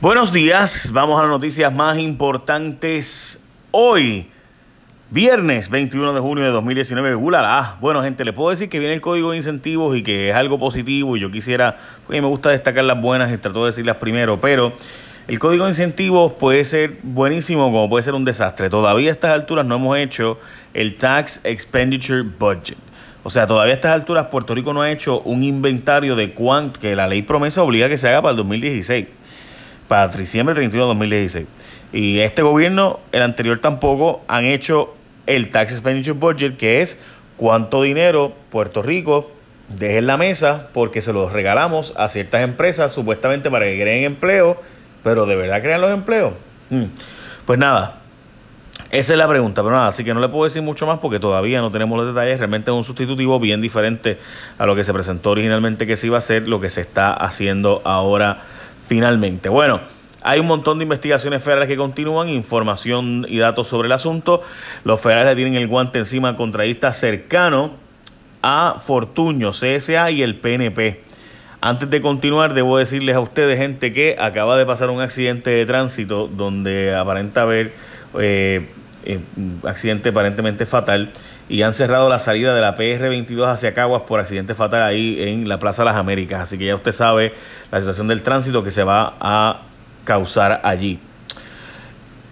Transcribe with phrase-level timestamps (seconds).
[0.00, 4.30] Buenos días, vamos a las noticias más importantes hoy,
[5.10, 7.16] viernes 21 de junio de 2019.
[7.16, 7.76] ¡Ulala!
[7.82, 10.58] Bueno, gente, le puedo decir que viene el código de incentivos y que es algo
[10.58, 11.76] positivo y yo quisiera,
[12.08, 14.72] me gusta destacar las buenas y trato de decirlas primero, pero
[15.28, 18.70] el código de incentivos puede ser buenísimo como puede ser un desastre.
[18.70, 20.38] Todavía a estas alturas no hemos hecho
[20.72, 22.78] el Tax Expenditure Budget.
[23.22, 26.80] O sea, todavía a estas alturas Puerto Rico no ha hecho un inventario de cuánto
[26.80, 29.19] que la ley promesa obliga que se haga para el 2016
[29.90, 31.46] para diciembre 31 de 2016.
[31.92, 34.94] Y este gobierno, el anterior tampoco, han hecho
[35.26, 36.96] el Tax Expenditure Budget, que es
[37.36, 39.32] cuánto dinero Puerto Rico
[39.68, 44.04] deja en la mesa porque se lo regalamos a ciertas empresas supuestamente para que creen
[44.04, 44.62] empleo,
[45.02, 46.34] pero ¿de verdad crean los empleos?
[46.70, 46.84] Hmm.
[47.44, 47.98] Pues nada,
[48.92, 51.18] esa es la pregunta, pero nada, así que no le puedo decir mucho más porque
[51.18, 52.38] todavía no tenemos los detalles.
[52.38, 54.20] Realmente es un sustitutivo bien diferente
[54.56, 57.12] a lo que se presentó originalmente que se iba a hacer, lo que se está
[57.12, 58.42] haciendo ahora
[58.90, 59.48] finalmente.
[59.48, 59.82] Bueno,
[60.20, 64.42] hay un montón de investigaciones federales que continúan, información y datos sobre el asunto.
[64.82, 67.74] Los federales tienen el guante encima contraísta cercano
[68.42, 71.04] a Fortuño, CSA y el PNP.
[71.60, 75.64] Antes de continuar, debo decirles a ustedes, gente, que acaba de pasar un accidente de
[75.66, 77.72] tránsito donde aparenta haber
[78.18, 78.70] eh,
[79.04, 79.20] eh,
[79.64, 81.12] accidente aparentemente fatal
[81.48, 85.48] y han cerrado la salida de la PR22 hacia Caguas por accidente fatal ahí en
[85.48, 86.40] la Plaza de las Américas.
[86.40, 87.32] Así que ya usted sabe
[87.70, 89.62] la situación del tránsito que se va a
[90.04, 91.00] causar allí.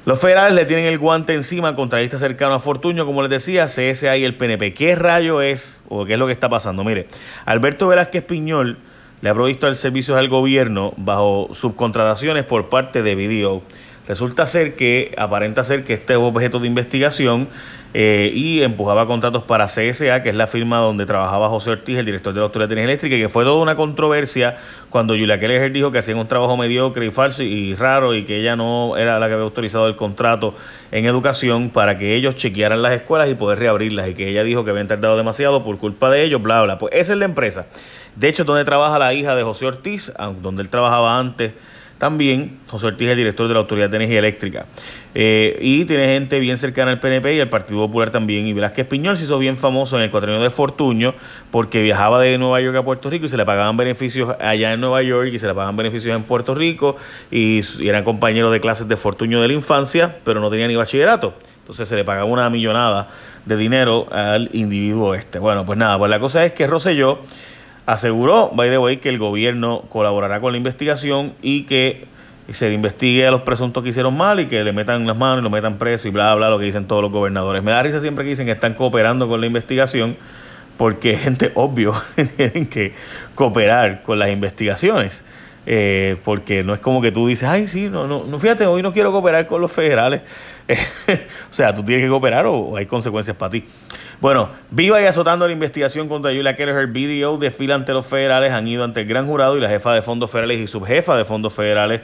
[0.05, 3.67] Los federales le tienen el guante encima contra este cercano a Fortuño, como les decía,
[3.67, 4.73] CSA y el PNP.
[4.73, 6.83] ¿Qué rayo es o qué es lo que está pasando?
[6.83, 7.09] Mire,
[7.45, 8.79] Alberto Velázquez Piñol
[9.21, 13.63] le ha provisto al servicio del gobierno bajo subcontrataciones por parte de Video
[14.09, 17.47] Resulta ser que, aparenta ser que este es objeto de investigación
[17.93, 22.07] eh, y empujaba contratos para CSA, que es la firma donde trabajaba José Ortiz, el
[22.07, 24.57] director de la Autoridad de Energía Eléctrica, y que fue toda una controversia
[24.89, 28.41] cuando Julia Keller dijo que hacían un trabajo mediocre y falso y raro y que
[28.41, 30.55] ella no era la que había autorizado el contrato
[30.91, 34.65] en educación para que ellos chequearan las escuelas y poder reabrirlas y que ella dijo
[34.65, 36.79] que habían tardado demasiado por culpa de ellos, bla, bla.
[36.79, 37.67] Pues esa es la empresa.
[38.17, 41.53] De hecho, donde trabaja la hija de José Ortiz, donde él trabajaba antes
[41.99, 44.67] también José Ortiz es el director de la Autoridad de Energía Eléctrica.
[45.15, 48.47] Eh, y tiene gente bien cercana al PNP y al Partido Popular también.
[48.47, 51.15] Y Velázquez Piñol se hizo bien famoso en el cuatrienio de Fortuño
[51.51, 54.81] porque viajaba de Nueva York a Puerto Rico y se le pagaban beneficios allá en
[54.81, 56.97] Nueva York y se le pagaban beneficios en Puerto Rico
[57.33, 61.35] y, eran compañeros de clases de Fortuño de la infancia, pero no tenía ni bachillerato.
[61.61, 63.09] Entonces se le pagaba una millonada
[63.45, 65.41] de dinero al individuo este.
[65.41, 67.19] Bueno, pues nada, pues la cosa es que Rosselló
[67.89, 72.05] Aseguró, by the way, que el gobierno colaborará con la investigación y que
[72.53, 75.43] se investigue a los presuntos que hicieron mal y que le metan las manos y
[75.43, 77.65] lo metan preso y bla, bla, lo que dicen todos los gobernadores.
[77.65, 80.19] Me da risa siempre que dicen que están cooperando con la investigación
[80.77, 81.95] porque gente obvio
[82.37, 82.93] tienen que
[83.35, 85.25] cooperar con las investigaciones.
[85.65, 88.83] Eh, porque no es como que tú dices, ay, sí, no, no, no fíjate, hoy
[88.83, 90.21] no quiero cooperar con los federales.
[91.51, 93.65] o sea, tú tienes que cooperar o, hay consecuencias para ti.
[94.21, 98.69] Bueno, viva y azotando la investigación contra Julia Keller, BDO desfila ante los federales, han
[98.69, 101.55] ido ante el gran jurado y la jefa de fondos federales y subjefa de fondos
[101.55, 102.01] federales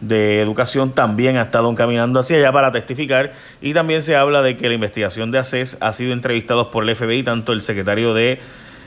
[0.00, 3.32] de educación también ha estado encaminando hacia allá para testificar
[3.62, 6.94] y también se habla de que la investigación de ACES ha sido entrevistados por el
[6.94, 8.38] FBI, tanto el secretario de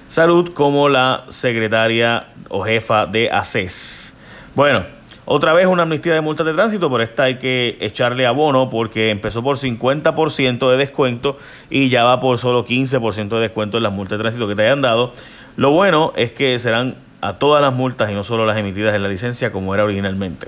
[0.08, 4.16] salud como la secretaria o jefa de ACES.
[4.56, 4.86] Bueno,
[5.32, 9.12] otra vez una amnistía de multas de tránsito, pero esta hay que echarle abono porque
[9.12, 11.38] empezó por 50% de descuento
[11.70, 14.64] y ya va por solo 15% de descuento en las multas de tránsito que te
[14.64, 15.14] hayan dado.
[15.56, 19.04] Lo bueno es que serán a todas las multas y no solo las emitidas en
[19.04, 20.48] la licencia como era originalmente.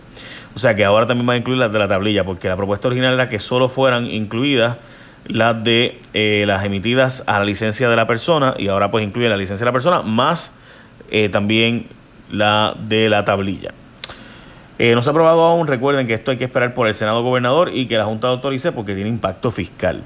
[0.56, 2.88] O sea que ahora también va a incluir las de la tablilla, porque la propuesta
[2.88, 4.78] original era que solo fueran incluidas
[5.28, 9.30] las de eh, las emitidas a la licencia de la persona y ahora pues incluye
[9.30, 10.54] la licencia de la persona más
[11.12, 11.86] eh, también
[12.32, 13.76] la de la tablilla.
[14.84, 17.22] Eh, no se ha aprobado aún, recuerden que esto hay que esperar por el Senado
[17.22, 20.02] Gobernador y que la Junta autorice porque tiene impacto fiscal.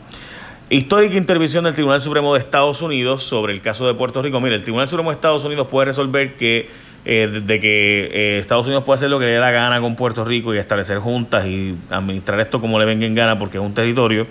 [0.69, 4.41] Histórica intervención del Tribunal Supremo de Estados Unidos sobre el caso de Puerto Rico.
[4.41, 6.68] Mire, el Tribunal Supremo de Estados Unidos puede resolver que
[7.06, 9.96] eh, de que eh, Estados Unidos puede hacer lo que le dé la gana con
[9.96, 13.64] Puerto Rico y establecer juntas y administrar esto como le venga en gana porque es
[13.64, 14.28] un territorio.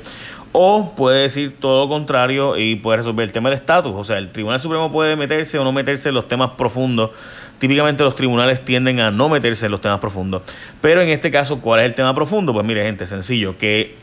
[0.56, 3.92] O puede decir todo lo contrario y puede resolver el tema del estatus.
[3.94, 7.10] O sea, el Tribunal Supremo puede meterse o no meterse en los temas profundos
[7.58, 10.42] Típicamente los tribunales tienden a no meterse en los temas profundos.
[10.80, 12.52] Pero en este caso, ¿cuál es el tema profundo?
[12.52, 13.94] Pues mire, gente, sencillo, que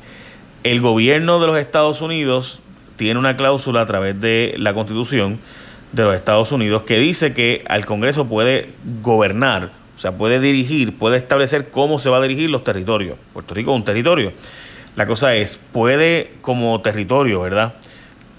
[0.64, 2.62] el gobierno de los Estados Unidos
[2.96, 5.40] tiene una cláusula a través de la Constitución
[5.92, 8.70] de los Estados Unidos que dice que al Congreso puede
[9.02, 13.18] gobernar, o sea, puede dirigir, puede establecer cómo se va a dirigir los territorios.
[13.34, 14.32] Puerto Rico es un territorio.
[14.96, 17.74] La cosa es, puede como territorio, ¿verdad?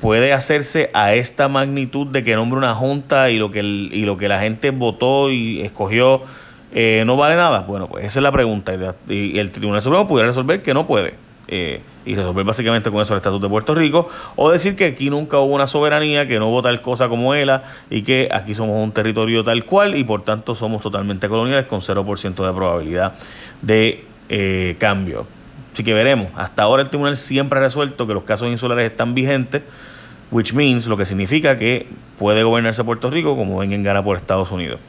[0.02, 4.16] puede hacerse a esta magnitud de que nombre una junta y lo que, y lo
[4.16, 6.22] que la gente votó y escogió
[6.72, 7.60] eh, no vale nada.
[7.60, 8.74] Bueno, pues esa es la pregunta.
[9.08, 11.14] Y, el Tribunal Supremo pudiera resolver que no puede.
[11.46, 15.08] Eh, y resolver básicamente con eso el estatus de Puerto Rico, o decir que aquí
[15.08, 18.82] nunca hubo una soberanía, que no hubo tal cosa como ELA, y que aquí somos
[18.82, 23.14] un territorio tal cual, y por tanto somos totalmente coloniales con 0% de probabilidad
[23.60, 25.26] de eh, cambio.
[25.72, 26.28] Así que veremos.
[26.36, 29.62] Hasta ahora el tribunal siempre ha resuelto que los casos insulares están vigentes,
[30.30, 31.86] which means lo que significa que
[32.18, 34.80] puede gobernarse Puerto Rico como vengan gana por Estados Unidos.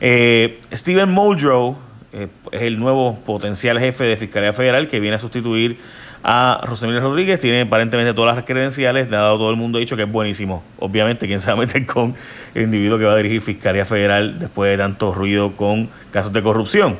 [0.00, 1.76] Eh, Stephen Muldrow
[2.12, 5.78] eh, es el nuevo potencial jefe de Fiscalía Federal que viene a sustituir
[6.22, 7.40] a Rosemary Rodríguez.
[7.40, 10.62] Tiene aparentemente todas las credenciales, le ha dado todo el mundo dicho que es buenísimo.
[10.78, 12.14] Obviamente, quién se va a meter con
[12.54, 16.42] el individuo que va a dirigir Fiscalía Federal después de tanto ruido con casos de
[16.42, 16.98] corrupción.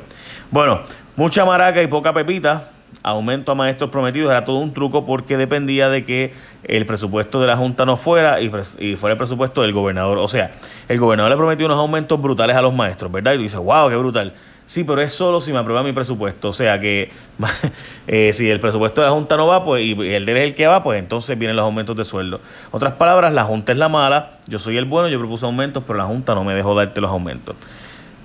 [0.49, 0.81] Bueno,
[1.15, 2.69] mucha maraca y poca pepita
[3.03, 7.47] aumento a maestros prometidos era todo un truco porque dependía de que el presupuesto de
[7.47, 8.49] la Junta no fuera y,
[8.95, 10.17] fuera el presupuesto del gobernador.
[10.17, 10.51] O sea,
[10.87, 13.33] el gobernador le prometió unos aumentos brutales a los maestros, ¿verdad?
[13.33, 14.33] Y tú dices, wow, qué brutal.
[14.65, 16.49] Sí, pero es solo si me aprueba mi presupuesto.
[16.49, 17.11] O sea que
[18.07, 20.43] eh, si el presupuesto de la Junta no va, pues y el de él es
[20.43, 22.39] el que va, pues entonces vienen los aumentos de sueldo.
[22.69, 25.97] Otras palabras, la Junta es la mala, yo soy el bueno, yo propuse aumentos, pero
[25.97, 27.55] la Junta no me dejó darte los aumentos.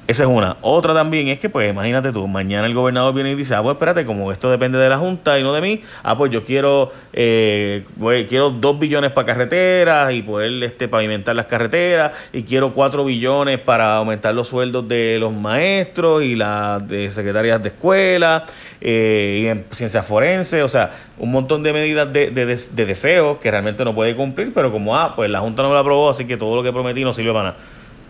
[0.06, 0.58] Esa es una.
[0.60, 3.74] Otra también es que, pues, imagínate tú, mañana el gobernador viene y dice, ah, pues
[3.74, 6.92] espérate, como esto depende de la Junta y no de mí, ah, pues yo quiero,
[7.14, 7.86] eh,
[8.28, 13.58] quiero dos billones para carreteras y poder este, pavimentar las carreteras y quiero cuatro billones
[13.60, 18.44] para aumentar los sueldos de los maestros y las de secretarias de escuela
[18.82, 23.38] eh, y en ciencias forenses, o sea, un montón de medidas de, de, de, deseos
[23.38, 26.10] que realmente no puede cumplir, pero como, ah, pues la Junta no me lo aprobó,
[26.10, 27.56] así que todo lo que prometí no sirve para nada.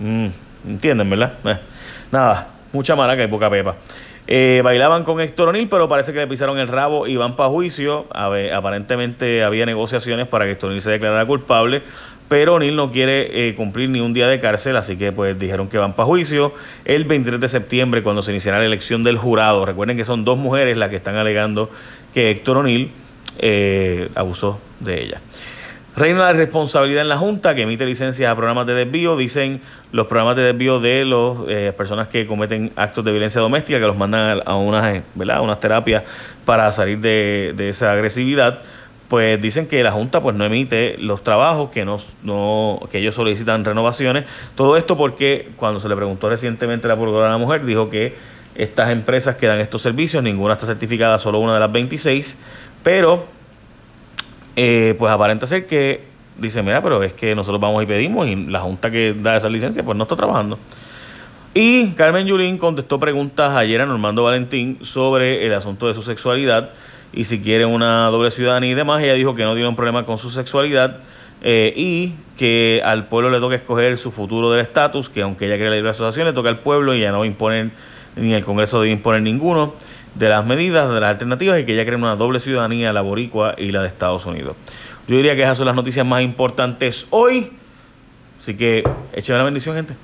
[0.00, 0.28] Mm,
[0.66, 1.34] ¿Entienden, verdad?
[1.44, 1.58] Eh.
[2.10, 3.76] Nada, mucha maraca y poca pepa.
[4.26, 7.50] Eh, bailaban con Héctor O'Neill, pero parece que le pisaron el rabo y van para
[7.50, 8.06] juicio.
[8.10, 11.82] aparentemente había negociaciones para que Héctor O'Neill se declarara culpable,
[12.28, 15.68] pero O'Neill no quiere eh, cumplir ni un día de cárcel, así que pues dijeron
[15.68, 16.54] que van para juicio
[16.86, 19.66] el 23 de septiembre cuando se iniciará la elección del jurado.
[19.66, 21.70] Recuerden que son dos mujeres las que están alegando
[22.14, 22.92] que Héctor O'Neill
[23.38, 25.20] eh, abusó de ella.
[25.96, 29.16] Reina la responsabilidad en la Junta que emite licencias a programas de desvío.
[29.16, 29.60] Dicen
[29.92, 33.86] los programas de desvío de las eh, personas que cometen actos de violencia doméstica, que
[33.86, 35.40] los mandan a unas, ¿verdad?
[35.40, 36.02] unas terapias
[36.44, 38.58] para salir de, esa agresividad.
[39.06, 43.14] Pues dicen que la Junta pues no emite los trabajos, que, no, no, que ellos
[43.14, 44.24] solicitan renovaciones.
[44.56, 47.88] Todo esto porque cuando se le preguntó recientemente a la Procuradora de la Mujer, dijo
[47.88, 48.16] que
[48.56, 52.36] estas empresas que dan estos servicios, ninguna está certificada, solo una de las 26,
[52.82, 53.33] pero
[54.56, 56.02] eh, pues aparenta ser que
[56.38, 59.48] dice, mira, pero es que nosotros vamos y pedimos y la junta que da esa
[59.48, 60.58] licencia pues no está trabajando.
[61.54, 66.70] Y Carmen Yulín contestó preguntas ayer a Normando Valentín sobre el asunto de su sexualidad
[67.12, 69.02] y si quiere una doble ciudadanía y demás.
[69.02, 70.98] Ella dijo que no tiene un problema con su sexualidad
[71.42, 75.54] eh, y que al pueblo le toca escoger su futuro del estatus, que aunque ella
[75.54, 77.70] quiere la libre asociación, le toca al pueblo y ya no imponer,
[78.16, 79.74] ni el Congreso debe imponer ninguno
[80.14, 83.54] de las medidas, de las alternativas y que ya creen una doble ciudadanía, la boricua
[83.58, 84.56] y la de Estados Unidos.
[85.08, 87.52] Yo diría que esas son las noticias más importantes hoy.
[88.40, 89.94] Así que echen la bendición, gente.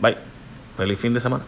[0.00, 0.16] Bye.
[0.76, 1.44] Feliz fin de semana.